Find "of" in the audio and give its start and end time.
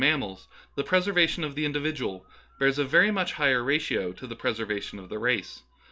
1.43-1.53, 4.97-5.09